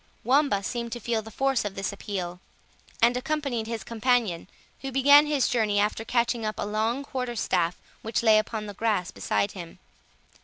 Wamba 0.23 0.63
seemed 0.63 0.91
to 0.93 0.99
feel 0.99 1.21
the 1.21 1.29
force 1.29 1.63
of 1.63 1.75
this 1.75 1.93
appeal, 1.93 2.39
and 3.03 3.15
accompanied 3.15 3.67
his 3.67 3.83
companion, 3.83 4.47
who 4.79 4.91
began 4.91 5.27
his 5.27 5.47
journey 5.47 5.79
after 5.79 6.03
catching 6.03 6.43
up 6.43 6.57
a 6.57 6.65
long 6.65 7.03
quarter 7.03 7.35
staff 7.35 7.79
which 8.01 8.23
lay 8.23 8.39
upon 8.39 8.65
the 8.65 8.73
grass 8.73 9.11
beside 9.11 9.51
him. 9.51 9.77